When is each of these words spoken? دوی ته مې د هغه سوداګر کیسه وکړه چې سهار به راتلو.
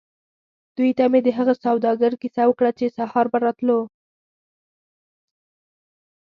دوی 0.77 0.91
ته 0.97 1.05
مې 1.11 1.19
د 1.23 1.29
هغه 1.37 1.53
سوداګر 1.65 2.11
کیسه 2.21 2.43
وکړه 2.47 2.71
چې 2.79 2.85
سهار 2.97 3.25
به 3.31 3.37
راتلو. 3.45 3.79